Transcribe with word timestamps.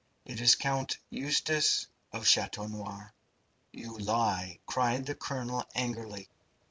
"It 0.25 0.41
is 0.41 0.55
Count 0.55 0.97
Eustace 1.11 1.85
of 2.11 2.25
Chateau 2.25 2.65
Noir." 2.65 3.13
"You 3.71 3.99
lie!" 3.99 4.57
cried 4.65 5.05
the 5.05 5.13
colonel, 5.13 5.63
angrily. 5.75 6.27